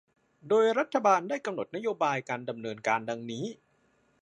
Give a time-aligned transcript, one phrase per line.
[0.47, 3.45] โดยรัฐบาลได้กำหนดนโยบายการดำเนินการดังนี้